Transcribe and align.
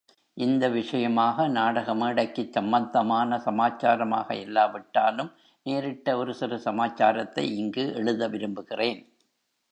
இந்த 0.37 0.69
விஷயமாக, 0.69 1.47
நாடக 1.47 1.93
மேடைக்குச் 1.95 2.51
சம்பந்தமான 2.51 3.37
சமாச்சாரமாக 3.37 4.31
இல்லாவிட்டாலும், 4.35 5.31
நேரிட்ட 5.65 6.17
ஒரு 6.17 6.33
சிறு 6.33 6.59
சமாச்சாரத்தை 6.59 7.57
இங்கு 7.57 7.93
எழுத 7.95 8.27
விரும்புகிறேன். 8.27 9.01